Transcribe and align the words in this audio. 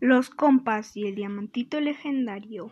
Los 0.00 0.28
compas 0.28 0.94
y 0.94 1.06
el 1.06 1.14
diamantito 1.14 1.80
legendario. 1.80 2.70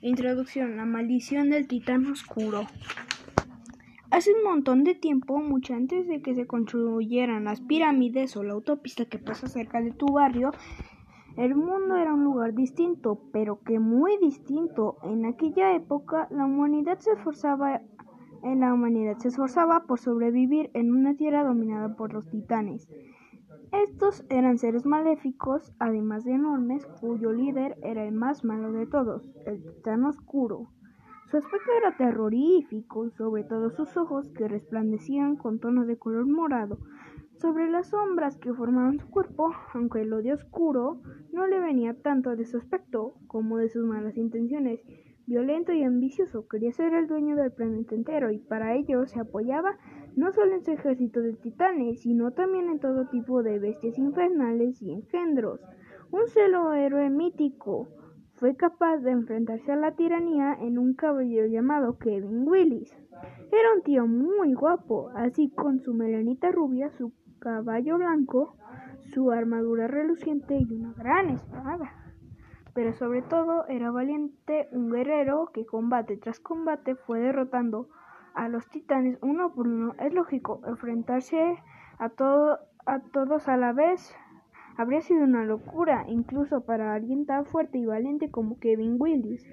Introducción. 0.00 0.76
La 0.78 0.86
maldición 0.86 1.50
del 1.50 1.68
titán 1.68 2.06
oscuro. 2.06 2.66
Hace 4.10 4.32
un 4.32 4.44
montón 4.44 4.82
de 4.82 4.94
tiempo, 4.94 5.40
mucho 5.40 5.74
antes 5.74 6.08
de 6.08 6.22
que 6.22 6.34
se 6.34 6.46
construyeran 6.46 7.44
las 7.44 7.60
pirámides 7.60 8.34
o 8.36 8.42
la 8.44 8.54
autopista 8.54 9.04
que 9.04 9.18
pasa 9.18 9.46
cerca 9.46 9.82
de 9.82 9.90
tu 9.90 10.06
barrio, 10.06 10.52
el 11.36 11.54
mundo 11.54 11.96
era 11.96 12.14
un 12.14 12.24
lugar 12.24 12.54
distinto, 12.54 13.20
pero 13.34 13.60
que 13.62 13.78
muy 13.78 14.16
distinto. 14.22 14.96
En 15.02 15.26
aquella 15.26 15.74
época, 15.74 16.28
la 16.30 16.46
humanidad 16.46 16.98
se 16.98 17.12
esforzaba 17.12 17.82
la 18.42 18.72
humanidad 18.72 19.18
se 19.18 19.28
esforzaba 19.28 19.86
por 19.86 19.98
sobrevivir 19.98 20.70
en 20.72 20.94
una 20.94 21.16
tierra 21.16 21.42
dominada 21.42 21.96
por 21.96 22.12
los 22.12 22.30
titanes. 22.30 22.88
Estos 23.82 24.24
eran 24.30 24.56
seres 24.56 24.86
maléficos, 24.86 25.72
además 25.78 26.24
de 26.24 26.32
enormes, 26.32 26.86
cuyo 27.00 27.32
líder 27.32 27.76
era 27.82 28.04
el 28.04 28.14
más 28.14 28.42
malo 28.42 28.72
de 28.72 28.86
todos, 28.86 29.28
el 29.44 29.62
titán 29.62 30.04
oscuro. 30.04 30.70
Su 31.30 31.36
aspecto 31.36 31.70
era 31.78 31.94
terrorífico, 31.96 33.10
sobre 33.10 33.44
todo 33.44 33.70
sus 33.70 33.94
ojos 33.98 34.30
que 34.30 34.48
resplandecían 34.48 35.36
con 35.36 35.58
tonos 35.58 35.86
de 35.86 35.98
color 35.98 36.26
morado 36.26 36.78
sobre 37.38 37.68
las 37.68 37.88
sombras 37.88 38.38
que 38.38 38.54
formaban 38.54 38.98
su 38.98 39.10
cuerpo, 39.10 39.52
aunque 39.74 40.00
el 40.00 40.12
odio 40.14 40.34
oscuro 40.34 41.02
no 41.32 41.46
le 41.46 41.60
venía 41.60 41.94
tanto 42.00 42.34
de 42.34 42.46
su 42.46 42.56
aspecto 42.56 43.14
como 43.26 43.58
de 43.58 43.68
sus 43.68 43.84
malas 43.84 44.16
intenciones. 44.16 44.80
Violento 45.26 45.72
y 45.72 45.82
ambicioso, 45.82 46.48
quería 46.48 46.72
ser 46.72 46.94
el 46.94 47.08
dueño 47.08 47.36
del 47.36 47.52
planeta 47.52 47.94
entero 47.94 48.30
y 48.30 48.38
para 48.38 48.74
ello 48.74 49.06
se 49.06 49.20
apoyaba 49.20 49.76
no 50.16 50.32
solo 50.32 50.54
en 50.54 50.64
su 50.64 50.72
ejército 50.72 51.20
de 51.20 51.34
titanes, 51.34 52.00
sino 52.00 52.32
también 52.32 52.68
en 52.68 52.80
todo 52.80 53.06
tipo 53.06 53.42
de 53.42 53.58
bestias 53.58 53.98
infernales 53.98 54.82
y 54.82 54.90
engendros. 54.90 55.60
Un 56.10 56.26
celo 56.26 56.72
héroe 56.72 57.10
mítico 57.10 57.88
fue 58.34 58.56
capaz 58.56 58.98
de 58.98 59.12
enfrentarse 59.12 59.72
a 59.72 59.76
la 59.76 59.92
tiranía 59.92 60.54
en 60.60 60.78
un 60.78 60.94
caballero 60.94 61.46
llamado 61.46 61.98
Kevin 61.98 62.48
Willis. 62.48 62.96
Era 63.52 63.74
un 63.76 63.82
tío 63.82 64.06
muy 64.06 64.54
guapo, 64.54 65.10
así 65.14 65.50
con 65.50 65.80
su 65.80 65.94
melanita 65.94 66.50
rubia, 66.50 66.90
su 66.90 67.12
caballo 67.38 67.98
blanco, 67.98 68.56
su 69.12 69.30
armadura 69.30 69.86
reluciente 69.86 70.58
y 70.58 70.74
una 70.74 70.92
gran 70.94 71.30
espada 71.30 72.06
pero 72.76 72.92
sobre 72.92 73.22
todo 73.22 73.66
era 73.68 73.90
valiente, 73.90 74.68
un 74.70 74.90
guerrero 74.90 75.50
que 75.54 75.64
combate 75.64 76.18
tras 76.18 76.38
combate 76.40 76.94
fue 76.94 77.20
derrotando 77.20 77.88
a 78.36 78.48
los 78.48 78.68
titanes 78.68 79.18
uno 79.22 79.52
por 79.52 79.66
uno. 79.66 79.94
Es 79.98 80.14
lógico, 80.14 80.60
enfrentarse 80.66 81.56
a, 81.98 82.10
todo, 82.10 82.58
a 82.84 83.00
todos 83.00 83.48
a 83.48 83.56
la 83.56 83.72
vez 83.72 84.14
habría 84.76 85.00
sido 85.00 85.24
una 85.24 85.44
locura, 85.44 86.04
incluso 86.06 86.64
para 86.64 86.94
alguien 86.94 87.26
tan 87.26 87.46
fuerte 87.46 87.78
y 87.78 87.86
valiente 87.86 88.30
como 88.30 88.58
Kevin 88.58 88.96
Willis. 88.98 89.44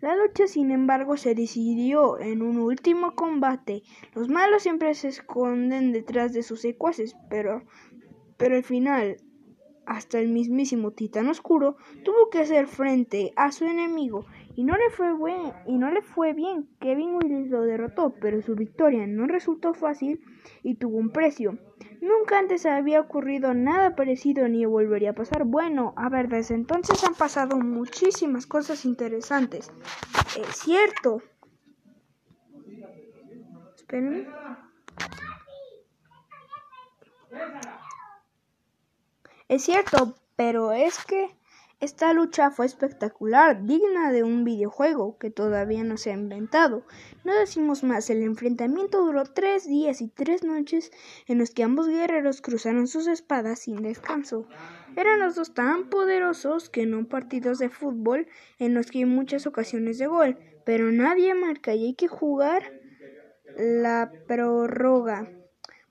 La 0.00 0.16
lucha, 0.16 0.46
sin 0.46 0.70
embargo, 0.70 1.16
se 1.16 1.34
decidió 1.34 2.18
en 2.18 2.42
un 2.42 2.58
último 2.58 3.14
combate. 3.14 3.82
Los 4.14 4.28
malos 4.28 4.62
siempre 4.62 4.94
se 4.94 5.08
esconden 5.08 5.92
detrás 5.92 6.32
de 6.32 6.42
sus 6.42 6.60
secuaces, 6.60 7.16
pero, 7.28 7.62
pero 8.36 8.56
al 8.56 8.64
final 8.64 9.16
hasta 9.86 10.18
el 10.18 10.28
mismísimo 10.28 10.92
Titán 10.92 11.28
Oscuro 11.28 11.76
tuvo 12.04 12.30
que 12.30 12.40
hacer 12.40 12.66
frente 12.66 13.32
a 13.36 13.52
su 13.52 13.64
enemigo 13.64 14.26
y 14.56 14.64
no 14.64 14.76
le 14.76 16.02
fue 16.02 16.32
bien. 16.32 16.68
Kevin 16.80 17.16
Willis 17.16 17.50
lo 17.50 17.62
derrotó, 17.62 18.14
pero 18.20 18.40
su 18.42 18.54
victoria 18.54 19.06
no 19.06 19.26
resultó 19.26 19.74
fácil 19.74 20.20
y 20.62 20.76
tuvo 20.76 20.98
un 20.98 21.10
precio. 21.10 21.58
Nunca 22.00 22.38
antes 22.38 22.66
había 22.66 23.00
ocurrido 23.00 23.54
nada 23.54 23.96
parecido 23.96 24.48
ni 24.48 24.64
volvería 24.64 25.10
a 25.10 25.14
pasar. 25.14 25.44
Bueno, 25.44 25.94
a 25.96 26.08
ver, 26.08 26.28
desde 26.28 26.54
entonces 26.54 27.02
han 27.04 27.14
pasado 27.14 27.58
muchísimas 27.58 28.46
cosas 28.46 28.84
interesantes. 28.84 29.72
Es 30.36 30.56
cierto. 30.56 31.22
Esperen. 33.76 34.28
Es 39.48 39.64
cierto, 39.64 40.14
pero 40.36 40.72
es 40.72 41.04
que 41.04 41.28
esta 41.80 42.14
lucha 42.14 42.50
fue 42.50 42.64
espectacular, 42.64 43.66
digna 43.66 44.10
de 44.10 44.22
un 44.22 44.42
videojuego 44.42 45.18
que 45.18 45.30
todavía 45.30 45.84
no 45.84 45.98
se 45.98 46.10
ha 46.10 46.14
inventado. 46.14 46.86
No 47.24 47.34
decimos 47.34 47.82
más, 47.84 48.08
el 48.08 48.22
enfrentamiento 48.22 49.04
duró 49.04 49.24
tres 49.24 49.66
días 49.66 50.00
y 50.00 50.08
tres 50.08 50.44
noches 50.44 50.92
en 51.26 51.38
los 51.38 51.50
que 51.50 51.62
ambos 51.62 51.88
guerreros 51.88 52.40
cruzaron 52.40 52.86
sus 52.86 53.06
espadas 53.06 53.58
sin 53.58 53.82
descanso. 53.82 54.48
Eran 54.96 55.20
los 55.20 55.34
dos 55.34 55.52
tan 55.52 55.90
poderosos 55.90 56.70
que 56.70 56.86
no 56.86 57.06
partidos 57.06 57.58
de 57.58 57.68
fútbol 57.68 58.28
en 58.58 58.72
los 58.72 58.90
que 58.90 59.00
hay 59.00 59.04
muchas 59.04 59.46
ocasiones 59.46 59.98
de 59.98 60.06
gol, 60.06 60.38
pero 60.64 60.90
nadie 60.90 61.34
marca 61.34 61.74
y 61.74 61.84
hay 61.84 61.94
que 61.94 62.08
jugar 62.08 62.72
la 63.56 64.14
prórroga. 64.26 65.30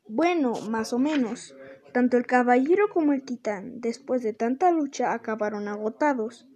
Bueno, 0.07 0.53
más 0.69 0.91
o 0.93 0.97
menos. 0.99 1.55
Tanto 1.93 2.17
el 2.17 2.25
caballero 2.25 2.89
como 2.89 3.13
el 3.13 3.21
titán, 3.21 3.79
después 3.79 4.23
de 4.23 4.33
tanta 4.33 4.71
lucha, 4.71 5.13
acabaron 5.13 5.67
agotados. 5.67 6.47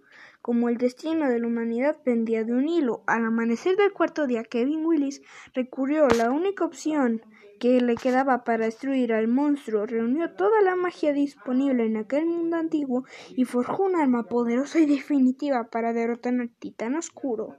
Como 0.42 0.68
el 0.68 0.78
destino 0.78 1.28
de 1.28 1.38
la 1.38 1.46
humanidad 1.46 1.96
pendía 2.02 2.42
de 2.42 2.52
un 2.52 2.68
hilo, 2.68 3.04
al 3.06 3.24
amanecer 3.24 3.76
del 3.76 3.92
cuarto 3.92 4.26
día 4.26 4.42
Kevin 4.42 4.84
Willis 4.84 5.22
recurrió 5.54 6.06
a 6.06 6.14
la 6.14 6.32
única 6.32 6.64
opción 6.64 7.22
que 7.58 7.80
le 7.80 7.96
quedaba 7.96 8.44
para 8.44 8.66
destruir 8.66 9.12
al 9.12 9.28
monstruo, 9.28 9.86
reunió 9.86 10.32
toda 10.32 10.62
la 10.62 10.76
magia 10.76 11.12
disponible 11.12 11.84
en 11.84 11.96
aquel 11.96 12.26
mundo 12.26 12.56
antiguo 12.56 13.04
y 13.30 13.44
forjó 13.44 13.84
un 13.84 13.96
arma 13.96 14.24
poderosa 14.24 14.80
y 14.80 14.86
definitiva 14.86 15.68
para 15.70 15.92
derrotar 15.92 16.34
al 16.40 16.50
titán 16.50 16.94
oscuro. 16.94 17.56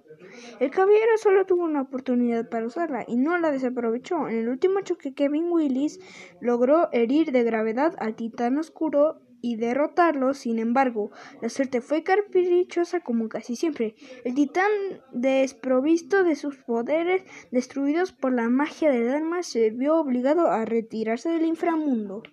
El 0.60 0.72
caballero 0.72 1.18
solo 1.18 1.46
tuvo 1.46 1.64
una 1.64 1.82
oportunidad 1.82 2.50
para 2.50 2.68
usarla 2.68 3.04
y 3.08 3.18
no 3.18 3.38
la 3.38 3.52
desaprovechó. 3.52 4.28
En 4.28 4.38
el 4.38 4.50
último 4.50 4.82
choque, 4.82 5.14
Kevin 5.14 5.52
Willis 5.52 6.00
logró 6.40 6.90
herir 6.92 7.31
de 7.31 7.44
gravedad 7.44 7.96
al 8.00 8.16
titán 8.16 8.58
oscuro 8.58 9.22
y 9.42 9.56
derrotarlo. 9.56 10.34
Sin 10.34 10.60
embargo, 10.60 11.12
la 11.42 11.50
suerte 11.50 11.82
fue 11.82 12.04
caprichosa 12.04 13.00
como 13.02 13.30
casi 13.30 13.56
siempre. 13.56 13.96
El 14.24 14.36
titán, 14.36 14.72
desprovisto 15.12 16.24
de 16.24 16.36
sus 16.36 16.58
poderes, 16.58 17.24
destruidos 17.52 18.12
por 18.12 18.34
la 18.34 18.50
magia 18.50 18.92
del 18.92 19.10
alma, 19.10 19.44
se 19.44 19.70
vio 19.70 19.96
obligado 19.96 20.48
a 20.48 20.66
retirarse 20.66 21.30
del 21.30 21.46
inframundo. 21.46 22.24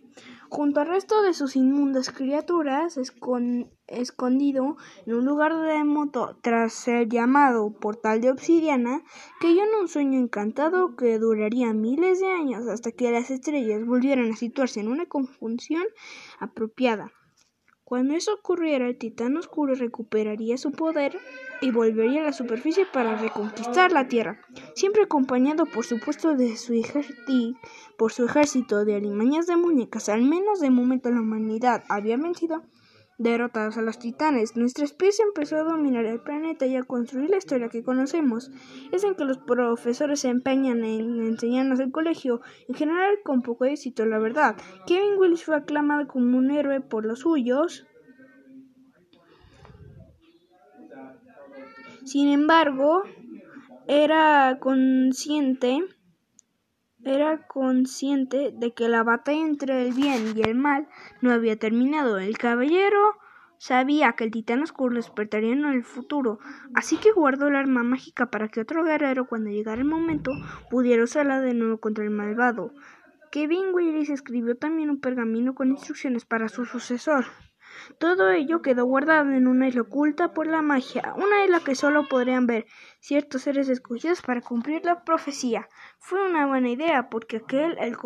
Junto 0.49 0.81
al 0.81 0.87
resto 0.87 1.23
de 1.23 1.35
sus 1.35 1.57
inmundas 1.57 2.11
criaturas, 2.11 2.99
escondido 3.89 4.77
en 5.05 5.15
un 5.15 5.25
lugar 5.25 5.53
remoto 5.53 6.39
tras 6.41 6.73
ser 6.73 7.09
llamado 7.09 7.73
portal 7.73 8.21
de 8.21 8.31
obsidiana, 8.31 9.03
cayó 9.41 9.65
en 9.65 9.75
un 9.81 9.89
sueño 9.89 10.21
encantado 10.21 10.95
que 10.95 11.19
duraría 11.19 11.73
miles 11.73 12.21
de 12.21 12.29
años 12.29 12.69
hasta 12.69 12.93
que 12.93 13.11
las 13.11 13.31
estrellas 13.31 13.85
volvieran 13.85 14.31
a 14.31 14.37
situarse 14.37 14.81
en 14.81 14.89
una 14.89 15.07
conjunción 15.07 15.85
apropiada. 16.39 17.13
Cuando 17.87 18.15
eso 18.15 18.35
ocurriera, 18.35 18.89
el 18.89 18.99
titán 18.99 19.37
oscuro 19.37 19.77
recuperaría 19.77 20.59
su 20.59 20.73
poder 20.73 21.17
y 21.61 21.71
volvería 21.71 22.23
a 22.23 22.25
la 22.25 22.33
superficie 22.33 22.85
para 22.85 23.15
reconquistar 23.15 23.93
la 23.93 24.09
Tierra, 24.09 24.41
siempre 24.75 25.05
acompañado 25.05 25.67
por 25.67 25.87
supuesto 25.87 26.35
de 26.35 26.57
su 26.57 26.75
por 27.97 28.13
su 28.13 28.25
ejército 28.25 28.85
de 28.85 28.97
alimañas 28.97 29.47
de 29.47 29.55
muñecas. 29.55 30.09
Al 30.09 30.23
menos 30.23 30.59
de 30.59 30.71
momento 30.71 31.13
la 31.13 31.21
humanidad 31.21 31.85
había 31.89 32.17
vencido 32.17 32.65
derrotados 33.19 33.77
a 33.77 33.83
los 33.83 33.99
titanes. 33.99 34.57
Nuestra 34.57 34.85
especie 34.85 35.25
empezó 35.25 35.57
a 35.57 35.63
dominar 35.63 36.05
el 36.05 36.21
planeta 36.21 36.67
y 36.67 36.77
a 36.77 36.83
construir 36.83 37.31
la 37.31 37.39
historia 37.39 37.69
que 37.69 37.83
conocemos. 37.83 38.51
Es 38.93 39.05
en 39.05 39.15
que 39.15 39.25
los 39.25 39.39
profesores 39.39 40.21
se 40.21 40.29
empeñan 40.29 40.85
en 40.85 41.23
enseñarnos 41.25 41.81
el 41.81 41.93
colegio, 41.93 42.41
en 42.69 42.75
general 42.75 43.17
con 43.25 43.43
poco 43.43 43.65
éxito, 43.65 44.05
la 44.07 44.19
verdad. 44.19 44.57
Kevin 44.87 45.19
Willis 45.19 45.45
fue 45.45 45.57
aclamado 45.57 46.07
como 46.07 46.39
un 46.39 46.51
héroe 46.51 46.81
por 46.81 47.05
los 47.07 47.21
suyos. 47.21 47.87
Sin 52.05 52.29
embargo, 52.29 53.03
era 53.89 54.59
consciente 54.61 55.83
era 57.07 57.47
consciente 57.47 58.53
de 58.53 58.75
que 58.75 58.89
la 58.89 59.05
batalla 59.05 59.47
entre 59.47 59.87
el 59.87 59.95
bien 59.95 60.35
y 60.37 60.43
el 60.43 60.57
mal 60.57 60.89
no 61.21 61.33
había 61.33 61.57
terminado. 61.57 62.19
El 62.19 62.37
caballero 62.37 63.15
sabía 63.59 64.15
que 64.15 64.25
el 64.25 64.33
titán 64.33 64.63
oscuro 64.63 64.97
despertaría 64.97 65.53
en 65.53 65.65
el 65.65 65.85
futuro, 65.85 66.41
así 66.75 66.97
que 66.97 67.13
guardó 67.13 67.47
el 67.47 67.57
arma 67.57 67.85
mágica 67.85 68.31
para 68.31 68.49
que 68.49 68.61
otro 68.61 68.85
guerrero, 68.85 69.27
cuando 69.27 69.51
llegara 69.51 69.81
el 69.81 69.87
momento, 69.87 70.33
pudiera 70.69 71.05
usarla 71.05 71.41
de 71.41 71.55
nuevo 71.55 71.79
contra 71.79 72.05
el 72.05 72.11
malvado. 72.11 72.73
Kevin 73.31 73.73
Willis 73.73 74.11
escribió 74.11 74.57
también 74.57 74.91
un 74.91 75.01
pergamino 75.01 75.55
con 75.55 75.71
instrucciones 75.71 76.25
para 76.25 76.49
su 76.49 76.65
sucesor. 76.65 77.27
Todo 77.99 78.31
ello 78.31 78.63
quedó 78.63 78.85
guardado 78.85 79.33
en 79.33 79.47
una 79.47 79.69
isla 79.69 79.83
oculta 79.83 80.33
por 80.33 80.47
la 80.47 80.63
magia, 80.63 81.15
una 81.17 81.45
isla 81.45 81.61
que 81.61 81.75
solo 81.75 82.09
podrían 82.09 82.47
ver 82.47 82.67
ciertos 83.01 83.43
seres 83.43 83.69
escogidos 83.69 84.23
para 84.23 84.41
cumplir 84.41 84.85
la 84.85 85.05
profecía. 85.05 85.69
Fue 85.99 86.25
una 86.27 86.47
buena 86.47 86.69
idea 86.69 87.09
porque 87.09 87.39
aquel 87.39 87.77
el 87.79 87.97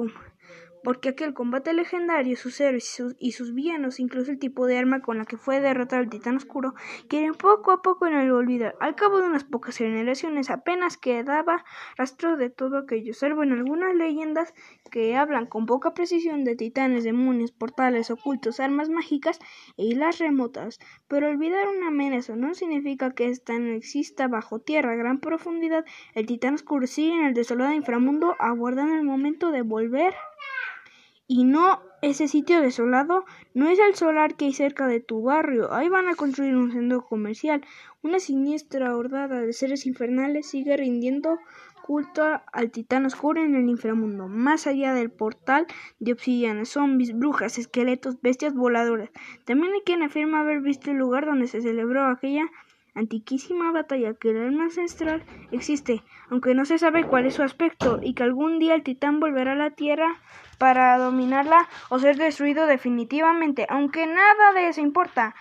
porque 0.82 1.10
aquel 1.10 1.34
combate 1.34 1.72
legendario, 1.72 2.36
sus 2.36 2.60
héroes 2.60 3.02
y 3.18 3.32
sus, 3.32 3.54
villanos, 3.54 4.00
incluso 4.00 4.30
el 4.30 4.38
tipo 4.38 4.66
de 4.66 4.78
arma 4.78 5.00
con 5.00 5.18
la 5.18 5.24
que 5.24 5.36
fue 5.36 5.60
derrotado 5.60 6.02
el 6.02 6.10
titán 6.10 6.36
oscuro, 6.36 6.74
quieren 7.08 7.34
poco 7.34 7.72
a 7.72 7.82
poco 7.82 8.06
en 8.06 8.14
el 8.14 8.30
olvido. 8.30 8.72
Al 8.80 8.94
cabo 8.94 9.18
de 9.18 9.26
unas 9.26 9.44
pocas 9.44 9.76
generaciones 9.76 10.50
apenas 10.50 10.96
quedaba 10.96 11.64
rastro 11.96 12.36
de 12.36 12.50
todo 12.50 12.78
aquello, 12.78 13.14
salvo 13.14 13.42
en 13.42 13.52
algunas 13.52 13.94
leyendas 13.94 14.54
que 14.90 15.16
hablan 15.16 15.46
con 15.46 15.66
poca 15.66 15.94
precisión 15.94 16.44
de 16.44 16.56
titanes, 16.56 17.04
demonios, 17.04 17.52
portales 17.52 18.10
ocultos, 18.10 18.60
armas 18.60 18.88
mágicas 18.88 19.38
e 19.76 19.84
islas 19.84 20.18
remotas. 20.18 20.78
Pero 21.08 21.28
olvidar 21.28 21.68
una 21.68 21.88
amenaza 21.88 22.36
no 22.36 22.54
significa 22.54 23.12
que 23.12 23.28
ésta 23.28 23.58
no 23.58 23.72
exista 23.72 24.28
bajo 24.28 24.58
tierra 24.58 24.92
a 24.92 24.96
gran 24.96 25.20
profundidad. 25.20 25.84
El 26.14 26.26
titán 26.26 26.54
oscuro 26.54 26.86
sigue 26.86 27.14
en 27.14 27.24
el 27.26 27.34
desolado 27.34 27.72
inframundo 27.72 28.36
aguardando 28.38 28.94
el 28.94 29.04
momento 29.04 29.50
de 29.50 29.62
volver 29.62 30.14
y 31.32 31.44
no, 31.44 31.80
ese 32.02 32.26
sitio 32.26 32.60
desolado 32.60 33.24
no 33.54 33.68
es 33.68 33.78
el 33.78 33.94
solar 33.94 34.34
que 34.34 34.46
hay 34.46 34.52
cerca 34.52 34.88
de 34.88 34.98
tu 34.98 35.22
barrio. 35.22 35.72
Ahí 35.72 35.88
van 35.88 36.08
a 36.08 36.16
construir 36.16 36.56
un 36.56 36.72
centro 36.72 37.06
comercial. 37.06 37.64
Una 38.02 38.18
siniestra 38.18 38.96
hordada 38.96 39.40
de 39.40 39.52
seres 39.52 39.86
infernales 39.86 40.48
sigue 40.48 40.76
rindiendo 40.76 41.38
culto 41.86 42.24
al 42.52 42.72
titán 42.72 43.06
oscuro 43.06 43.44
en 43.44 43.54
el 43.54 43.68
inframundo, 43.68 44.26
más 44.26 44.66
allá 44.66 44.92
del 44.92 45.12
portal 45.12 45.68
de 46.00 46.14
obsidiana, 46.14 46.64
zombies, 46.64 47.16
brujas, 47.16 47.58
esqueletos, 47.58 48.20
bestias 48.20 48.52
voladoras. 48.52 49.10
También 49.44 49.72
hay 49.72 49.82
quien 49.82 50.02
afirma 50.02 50.40
haber 50.40 50.62
visto 50.62 50.90
el 50.90 50.96
lugar 50.96 51.26
donde 51.26 51.46
se 51.46 51.60
celebró 51.60 52.08
aquella 52.08 52.46
antiquísima 52.94 53.72
batalla 53.72 54.14
que 54.14 54.30
el 54.30 54.42
alma 54.42 54.64
ancestral 54.64 55.22
existe, 55.52 56.02
aunque 56.30 56.54
no 56.54 56.64
se 56.64 56.78
sabe 56.78 57.04
cuál 57.04 57.26
es 57.26 57.34
su 57.34 57.42
aspecto, 57.42 57.98
y 58.02 58.14
que 58.14 58.22
algún 58.22 58.58
día 58.58 58.74
el 58.74 58.82
titán 58.82 59.20
volverá 59.20 59.52
a 59.52 59.56
la 59.56 59.70
Tierra 59.70 60.16
para 60.58 60.98
dominarla 60.98 61.68
o 61.88 61.98
ser 61.98 62.16
destruido 62.16 62.66
definitivamente, 62.66 63.66
aunque 63.68 64.06
nada 64.06 64.52
de 64.54 64.68
eso 64.68 64.80
importa. 64.80 65.34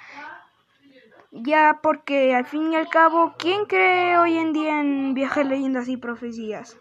Ya 1.32 1.80
porque 1.84 2.34
al 2.34 2.46
fin 2.46 2.74
y 2.74 2.76
al 2.76 2.90
cabo, 2.90 3.36
¿quién 3.38 3.66
cree 3.66 4.18
hoy 4.18 4.38
en 4.38 4.52
día 4.52 4.82
en 4.82 5.14
viejas 5.14 5.46
leyendas 5.46 5.88
y 5.88 5.98
profecías? 5.98 6.78